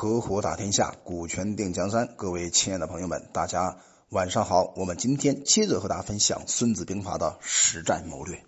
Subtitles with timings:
[0.00, 2.14] 合伙打天下，股权定江山。
[2.16, 3.78] 各位亲爱的朋友们，大家
[4.10, 4.72] 晚上好。
[4.76, 8.44] 我们今天接着和大家分享《孙子兵法》的实战谋略。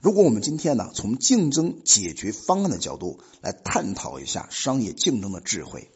[0.00, 5.88] 如果我们今天呢，从竞争解决方案的角度来探讨一下商业竞争的智慧，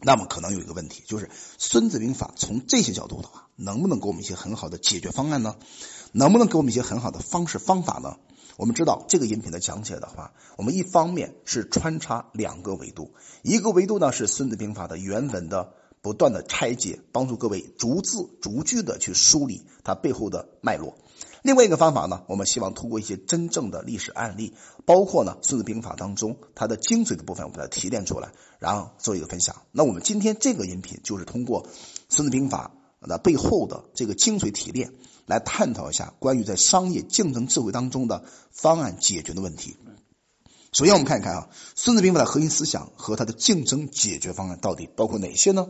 [0.00, 1.26] 那么可能有一个问题，就是
[1.58, 5.56] 《孙子兵法》从这些角度的话，能不能给我们一些很好的解决方案呢？
[6.12, 8.16] 能不能给我们一些很好的方式方法呢？
[8.58, 15.72] 我们知道这个音频的讲解的话，我们一方面是穿插两个维度，一个维度呢是《孙子兵法》的原文的
[16.02, 20.94] 不断的拆解，帮助各位逐字逐句的去梳理它背后的脉络；
[21.40, 24.52] 另外一个方法呢，我们希望通过一些真正的历史案例，
[24.84, 29.62] 包括呢《孙子兵法》当中它的精髓的部分，我们把它提炼出来，然后做一个分享。
[29.72, 31.64] 那我们今天这个音频就是通过
[32.10, 32.70] 《孙子兵法》
[33.08, 34.92] 的背后的这个精髓提炼。
[35.24, 39.76] 来探讨一下关于在商业竞争智慧当中的方案解决的问题。
[40.72, 45.68] 首先，我们看一看啊，《孙子兵法》的核心思想和它的竞争解决方案到底包括哪些呢？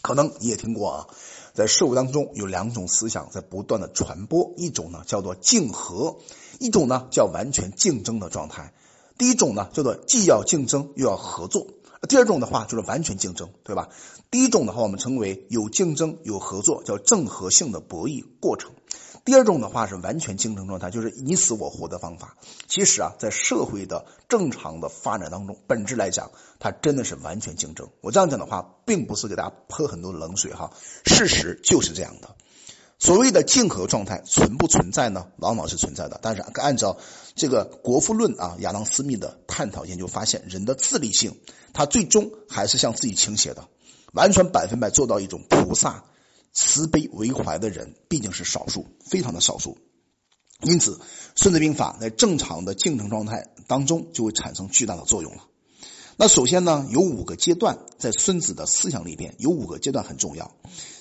[0.00, 1.06] 可能你也听过啊，
[1.52, 6.16] 在社会当中有两种思想在不断的传播，一种呢叫做竞合，
[6.58, 8.72] 一种呢叫完全竞争的状态。
[9.18, 11.66] 第一种呢叫做既要竞争又要合作。
[12.08, 13.88] 第二种的话就是完全竞争，对吧？
[14.30, 18.72] 第一种的话我们称为有竞争有合作，叫正合性的博弈过程。
[19.22, 22.36] 第二种的话是完全竞争状态，就是你死我活的方法。
[22.68, 27.90] 其实啊，在社会的正常的发展当中，本质来讲，它真的是完全竞争。
[28.00, 30.72] 我这样讲的话，并不是给大家泼很多冷水哈，
[31.04, 32.34] 事实就是这样的。
[33.00, 35.28] 所谓的竞合状态存不存在呢？
[35.38, 36.20] 往往是存在的。
[36.22, 36.98] 但是按照
[37.34, 41.40] 这个《国富论》啊，亚当·斯密的探讨研究发现，人的自立性，
[41.72, 43.66] 他最终还是向自己倾斜的。
[44.12, 46.04] 完全百分百做到一种菩萨
[46.52, 49.78] 慈悲为怀的人，毕竟是少数，非常的少数。
[50.62, 50.96] 因此，
[51.34, 55.44] 《孙子兵法》在正常的竞争状态当中，就会产生巨大的作用了。
[56.18, 60.54] 那首先呢，有五个阶段，在孙子的思想里边，有五个阶段很重要。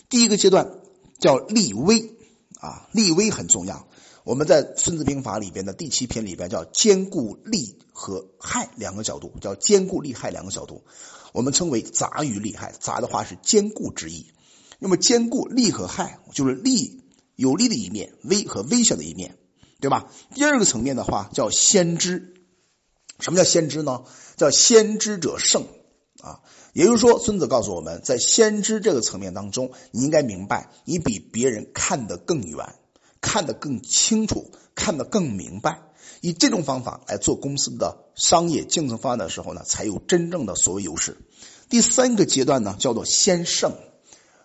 [0.07, 0.71] 第一个阶段。
[1.19, 2.15] 叫立威
[2.59, 3.87] 啊，立威很重要。
[4.23, 10.83] 我们在《孙子兵法》里边的第七篇里边叫兼顾利和害两个角度，叫兼顾利害两个角度，
[11.33, 12.73] 我们称为杂于利害。
[12.79, 14.31] 杂的话是兼顾之意。
[14.77, 17.01] 那么兼顾利和害，就是利
[17.35, 19.37] 有利的一面，危和危险的一面，
[19.79, 20.11] 对吧？
[20.35, 22.35] 第二个层面的话叫先知。
[23.19, 24.03] 什么叫先知呢？
[24.37, 25.65] 叫先知者胜
[26.21, 26.39] 啊。
[26.73, 32.75] 也就是说，孙子告诉我们在先知这个层面当中，你应该明白，你比别人看得更远，
[33.21, 35.81] 看得更清楚，看得更明白。
[36.21, 41.17] 以这种方法来做公司的商业竞争方案的时候呢，才有真正的所谓优势。
[41.69, 43.73] 第三个阶段呢，叫做先胜。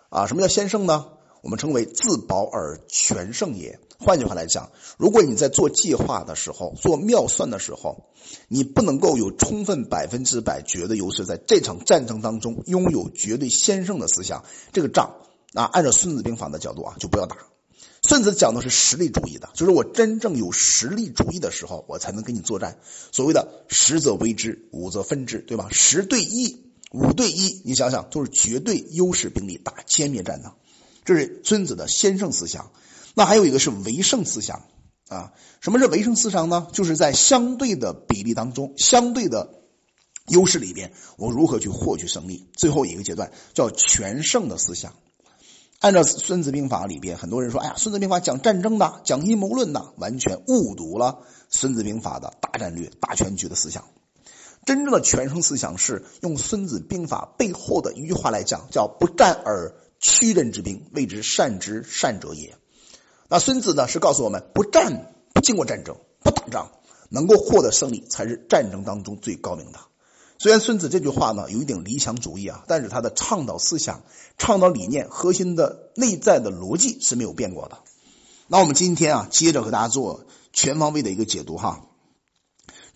[0.08, 1.06] 啊，什么叫先胜呢？
[1.44, 3.78] 我们称为自保而全胜也。
[3.98, 8.06] 换句话来讲，如果你在做计划的时候、做妙算的时候，
[8.48, 15.16] 你不能够有充分百分之百绝对优势，在这场战争当中拥有绝对先胜的思想，这个仗
[15.52, 17.36] 啊，按照孙子兵法的角度啊，就不要打。
[18.02, 22.78] 孙子讲的是实力主义的，就是我真正有实力主义的时候，我才能跟你作战。
[23.12, 25.68] 所谓的十则为之，五则分之，对吧？
[25.70, 30.52] 十对一、五对一，你想想，都是绝对优势兵力打歼灭战的，
[31.04, 32.70] 这是孙子的先胜思想。
[33.14, 34.64] 那还有一个是唯胜思想
[35.08, 35.32] 啊？
[35.60, 36.66] 什么是唯胜思想呢？
[36.72, 39.60] 就是在相对的比例当中，相对的
[40.28, 42.48] 优势里边，我如何去获取胜利？
[42.56, 44.94] 最后一个阶段叫全胜的思想。
[45.80, 51.18] 按照《孙子兵法》里边，很多人说：“哎呀，《孙子兵法》讲战争的，讲阴谋论的，完全误读了
[51.50, 53.84] 《孙子兵法》的大战略、大全局的思想。
[54.64, 62.58] 真正的全胜思想是用《孙子兵法》背后的一句话来讲，叫‘不战而屈人之兵，谓之善之善者也’。”
[63.30, 63.88] 那孙子呢？
[63.88, 66.72] 是告诉我们，不战不经过战争，不打仗，
[67.08, 69.80] 能够获得胜利，才是战争当中最高明的。
[70.38, 74.02] 虽然孙子这句话呢有一点理想主义啊，但是他的倡导思想、
[74.36, 77.78] 倡导理念核心的内在的逻辑是没有变过的。
[78.46, 81.86] 那我们今天啊，接着和大家做全方位的一个解读哈。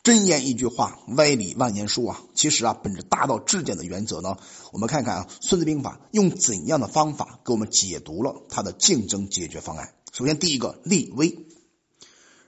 [0.09, 2.23] 真言一句话，歪理万言书啊。
[2.35, 4.39] 其实啊，本着大道至简的原则呢，
[4.73, 9.93] 我们看看啊，《孙子兵法》用怎样的方法给我们解读了他的竞争解决方案。
[10.11, 11.47] 首先，第一个立威，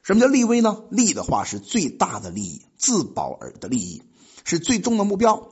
[0.03, 0.85] 什么叫立威呢？
[0.91, 4.01] 立的话是最大的利益，自保而的利益
[4.45, 5.47] 是最终的目标，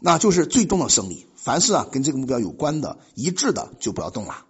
[0.00, 1.26] 那就是最终的胜利。
[1.36, 4.46] 凡是啊跟这个目标有关的、一致的，就不要动了。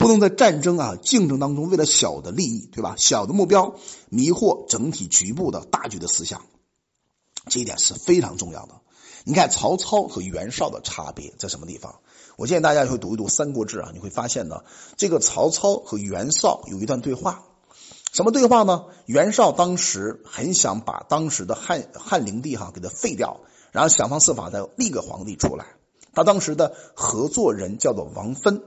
[0.00, 2.94] 不能在战争啊竞争当中为了小的利益，对吧？
[2.96, 3.74] 小的目标
[4.08, 6.40] 迷惑整体局部的大局的思想，
[7.50, 8.80] 这一点是非常重要的。
[9.24, 11.96] 你看曹操和袁绍的差别在什么地方？
[12.36, 14.64] 我建议大家会读一读《三国志》啊，你会发现呢，
[14.96, 17.44] 这个曹操和袁绍有一段对话。
[18.10, 18.86] 什么对话呢？
[19.04, 25.66] 袁绍当时很想把当时的汉汉灵帝哈给他废掉，然后想方设法再立个皇帝出来。
[26.14, 28.62] 他当时的合作人叫做王芬，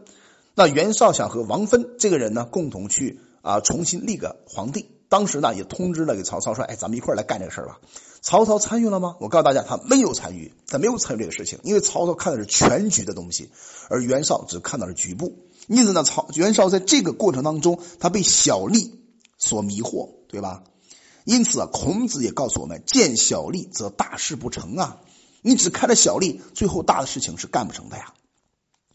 [0.55, 4.89] 那袁绍想和王芬这个人呢共同去啊重新立个皇帝。
[5.09, 7.79] 当时呢也通知了给曹操说：“哎，咱们一块来干这个事儿吧。”
[8.21, 9.15] 曹操参与了吗？
[9.19, 13.51] 我告诉大家，他没有参与，他没有参与这个事情，因为曹操看的是全局的东西，
[13.89, 15.37] 而袁绍只看到了局部。
[15.67, 18.99] 因此呢，曹袁绍在这个过程当中，他被小利。
[19.39, 20.63] 所迷惑，对吧？
[21.25, 25.01] 因此啊，孔子也告诉我们：见小利则大事不成啊！
[25.41, 28.13] 你只看着小利，最后大的事情是干不成的呀。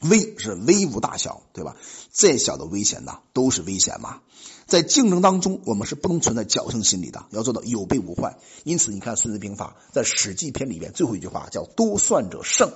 [0.00, 1.76] 危是危无大小，对吧？
[2.10, 4.20] 再小的危险呐，都是危险嘛。
[4.66, 8.38] 在竞争当中，我们是不能存在侥幸心理的，要做到有备无患。
[8.64, 12.70] 因此，你看《孙子兵法》在《史记》篇里面最后一句话叫“多算者胜”。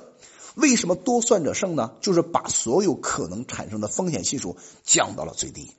[0.57, 1.93] 为什么多算者胜呢？
[2.01, 5.71] 就是把所有可能产生的风险系数降到了最低。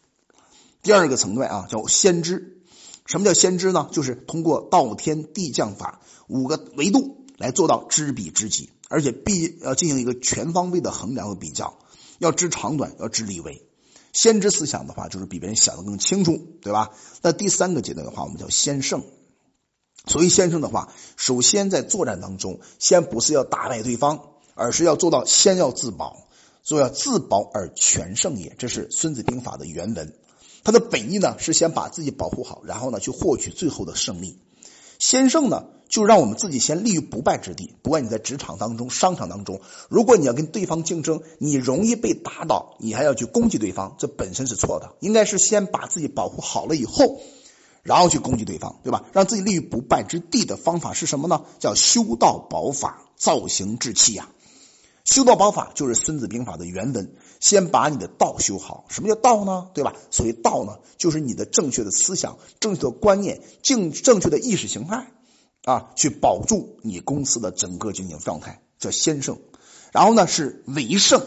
[0.82, 2.62] 第二个层面啊，叫先知。
[3.06, 3.90] 什么叫先知呢？
[3.92, 11.78] 就是通过道天地将法五个维度来做到知彼知己，而且必要进行一个全方位的衡量和比较，
[12.20, 13.66] 要知长短，要知利微。
[14.14, 16.92] 先知思想的话，就是比别人想的更清楚，对吧？
[17.22, 19.04] 那第三个阶段的话，我们叫先胜。
[20.06, 24.20] 所谓先胜的话，首先在作战当中，先不是要打败对方，
[24.54, 26.28] 而是要做到先要自保，
[26.62, 28.56] 所以要自保而全胜也。
[28.60, 30.14] 这是《孙子兵法》的原文。
[30.64, 34.40] 他的本意呢是先把自己保护好，然后呢去获取最后的胜利。
[35.00, 37.76] 先胜呢就让我们自己先立于不败之地。
[37.84, 44.96] 不管你在职场当中、商场当中，如果你要跟对方竞争，你容易被打倒，你还要去攻击对方，这本身是错的。
[45.02, 47.22] 应该是先把自己保护好了以后，
[47.84, 49.04] 然后去攻击对方，对吧？
[49.14, 51.44] 让自己立于不败之地的方法是什么呢？
[51.60, 54.30] 叫修道保法，造型志气呀。
[55.04, 57.14] 修道保法就是《孙子兵法》的原文。
[57.40, 58.86] 先把你的道修好。
[58.88, 59.68] 什么叫道呢？
[59.76, 59.94] 对吧？
[60.10, 65.12] 所谓道呢，就是你的正确的思想、正确的观念、正正确的意识形态
[65.64, 69.40] 啊，去保住你公司的整个经营状态，叫先胜。
[69.92, 71.22] 然后呢是为胜。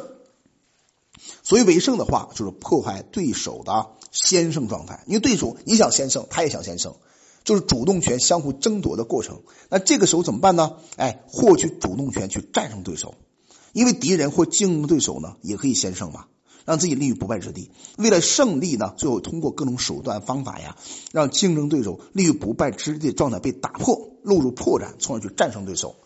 [1.42, 5.02] 所以为胜的话，就是破坏对手的先胜状态。
[5.06, 6.96] 因为对手你想先胜，他也想先胜，
[7.44, 9.42] 就是主动权相互争夺的过程。
[9.70, 10.76] 那这个时候怎么办呢？
[10.96, 13.14] 哎，获取主动权去战胜对手。
[13.72, 16.26] 因为敌人或竞争对手呢，也可以先胜嘛，
[16.66, 17.70] 让自己立于不败之地。
[17.96, 20.76] 为了胜利呢，最后通过各种手段方法呀，
[21.12, 25.96] 让竞争对手立于不败之地的状态被打破，落入破绽，从而去战胜对手。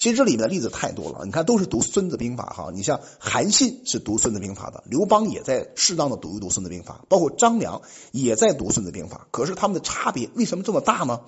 [0.00, 2.70] 其实这里面的例子太多了，你看都是读《孙子兵法》哈。
[2.72, 7.82] 你像韩信是读《孙子兵法》的，刘邦也在适当的读一读《孙子兵法》，包括张良
[8.12, 9.26] 也在读《孙子兵法》。
[9.32, 11.22] 可是他们的差别为什么这么大呢？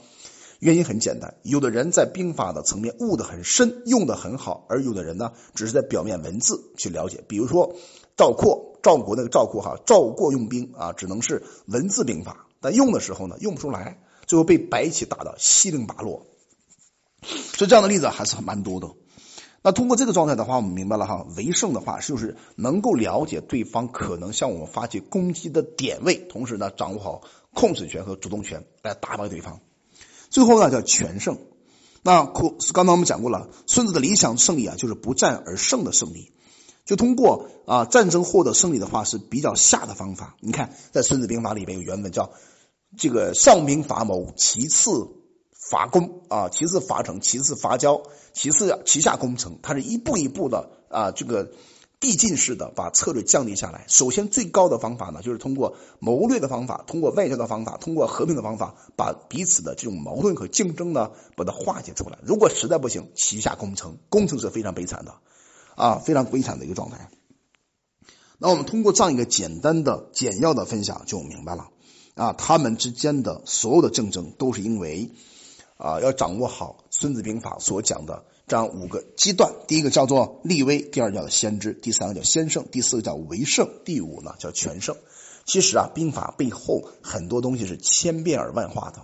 [0.60, 7.24] 原因很简单，有的人在兵法的层面悟得很深，用得很好，而有的人呢，只是在表面文字去了解。
[7.26, 7.76] 比如说
[8.14, 16.26] 赵括，赵国那个赵括哈，赵过用兵啊，只能是文字兵法，但用的时候呢，用不出来，最后被白起打得七零八落。
[17.22, 18.90] 所以这样的例子还是蛮多的。
[19.62, 27.22] 那通过这个状态的话，我们明白了哈，为胜的话就是能够了解对方可能向我们发起攻击的点位，同时呢，掌握好
[27.54, 29.60] 控制权和主动权来打败对方。
[30.30, 31.36] 最后呢叫全胜，
[32.02, 32.24] 那
[32.72, 36.32] 刚才我们讲过了，孙子的理想胜利啊，就是不战而胜的胜利。
[36.86, 40.36] 就通过啊战争获得胜利的话是比较下的方法。
[40.40, 42.30] 你看在孙子兵法里边有原文叫
[42.96, 45.08] 这个上兵伐谋，其次
[45.70, 48.00] 伐攻啊，其次伐城，其次伐交，
[48.32, 51.50] 其次其下攻城，它是一步一步的啊这个。
[52.00, 53.84] 递进式的把策略降低下来。
[53.86, 62.18] 首先，最高的方法呢，就是通过谋略的方法，通过外交的方法，通过和平的方法，把彼此的这种矛盾和竞争呢，把它化解出来。
[62.22, 65.16] 如果实在不行，旗下攻城，攻城是非常悲惨的，
[65.76, 67.10] 啊，非常悲惨的一个状态。
[68.38, 71.68] 那我们通过这样一个简单的、简要的分享，就明白了
[72.14, 75.12] 啊，他们之间的所有的竞争都是因为
[75.76, 78.24] 啊，要掌握好《孙子兵法》所讲的。
[78.46, 84.96] 这样五个阶段，第一个叫做立威，第二叫先知，第三个叫先胜，第四个叫为胜，第五呢叫全胜。
[85.46, 89.00] 其实啊，兵法背后很多东西是千变而万化的，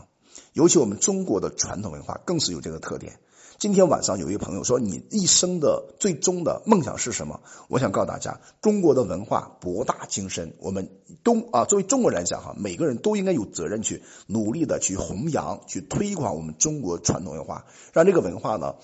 [0.53, 3.21] 尤其我们中国的传统文化更是有这个特点。
[3.59, 10.91] 今天晚上有一位朋友说：“你一生的最终的梦想是什么？”我想告诉大家，中国的文化博大精深，我们
[11.25, 18.75] 东啊，作为中国人来讲哈，每个人都应该有责任去努力的去弘扬、去推广我们中国传统文化，让这个文化呢。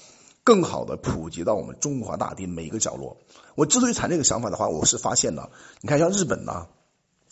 [0.44, 3.18] 更好的普及到我们中华大地每一个角落。
[3.54, 5.50] 我之所以产这个想法的话，我是发现呢，
[5.82, 6.66] 你看像日本呐，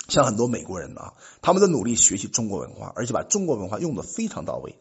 [0.07, 4.77] 像很多美国人呐，他们在努力学习中国文化，而且把中国文化用的非常到位。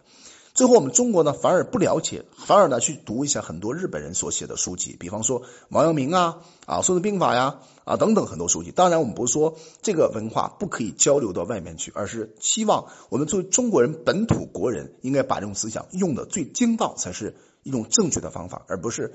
[0.60, 8.72] 最后我们中国呢反而不了解，反而呢去读一下很多日本人所写的书籍，比方说王阳明啊啊《孙子兵法》呀啊等等很多书籍。
[8.72, 19.14] 当然我们不是说这个文化不可以交流到外面去，而是希望我们作为中国人本土国人，应该把这种思想用的最精到，才是一种正确的方法，而不是。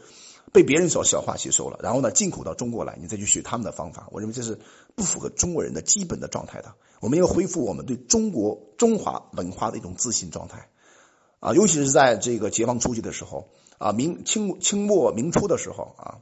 [0.52, 4.58] 被别人所消化吸收了，然后呢，进口到中国来，你再去学他们的方法，我认为这是
[4.94, 6.74] 不符合中国人的基本的状态的。
[7.00, 10.68] 我们要恢复我们对中国中华文化的一种自信状态，
[11.44, 16.18] 啊，尤其是在这个解放初期的时候，啊，明清清末明初的时候，啊，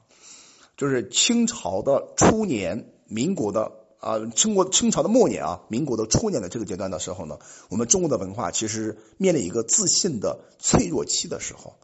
[0.77, 7.39] 就是清朝的初年，民国的啊，清国清朝的末年啊，民国的初年的这个阶段的时候呢，
[7.69, 11.77] 我们中国的文化其实面临一个自信的脆弱期的时候。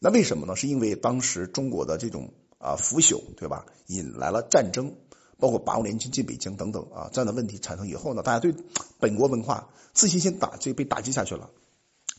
[0.00, 0.56] 那为什么呢？
[0.56, 3.64] 是因为当时中国的这种啊腐朽，对吧？
[3.86, 4.96] 引来了战争，
[5.38, 8.52] 包括八国联军进北京等等啊这样的问题产生以后呢，大家对
[8.98, 11.50] 本国文化自信心打这被打击下去了。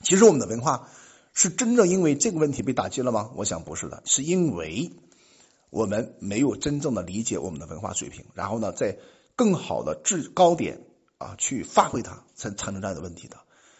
[0.03, 0.89] 其实我们的文化
[1.33, 3.31] 是真正因为这个问题被打击了吗？
[3.35, 4.91] 我想不是的，是因为
[5.69, 8.97] 我们没有真正的理解我们的文化水平，然后呢，在
[9.35, 10.81] 更好的制高点
[11.17, 13.37] 啊去发挥它，才产生这样的问题的。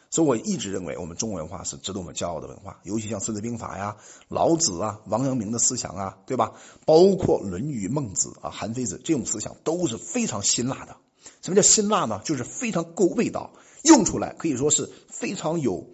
[0.09, 6.53] 所以，我一直认为我们中国文化是值得我们骄傲的文化，尤其像《孙子兵法》呀、老子啊、王阳明的思想啊，对吧？
[6.85, 10.97] 包括《论语》《孟子》啊、韩非子这种思想都是非常辛辣的。
[11.41, 12.21] 什么叫辛辣呢？
[12.23, 13.53] 就是非常够味道，
[13.83, 15.87] 用出来可以说是非常有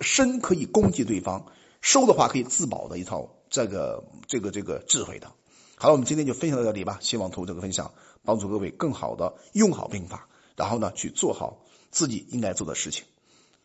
[0.00, 1.46] 身可以攻击对方，
[1.80, 5.32] 收的话可以自保的一套这个这个这个智慧的。
[5.76, 6.98] 好了，我们今天就分享到这里吧。
[7.02, 7.92] 希望通过这个分享，
[8.24, 13.04] 帮助各位更好的用好兵法，然后呢去做好自己应该做的事情。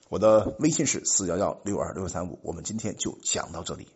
[0.09, 3.87] 我的微信是四幺幺六二六三五，我们今天就讲到这里。